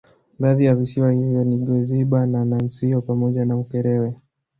Baadhi 0.39 0.65
ya 0.65 0.75
visiwa 0.75 1.11
hivyo 1.11 1.43
ni 1.43 1.57
Goziba 1.57 2.25
na 2.25 2.45
Nansio 2.45 3.01
pamoja 3.01 3.45
na 3.45 3.57
Ukerewe 3.57 4.13